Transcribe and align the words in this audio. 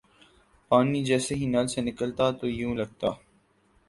پانی 0.71 1.01
جیسے 1.05 1.33
ہی 1.35 1.45
نل 1.45 1.67
سے 1.73 1.79
نکلتا 1.81 2.25
تو 2.39 2.45
یوں 2.49 2.73
لگتا 2.75 3.09